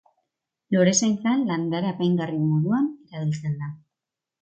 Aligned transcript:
Lorezaintzan 0.75 1.45
landare 1.51 1.91
apaingarri 1.93 2.43
moduan 2.49 2.91
erabiltzen 3.15 3.65
da. 3.65 3.73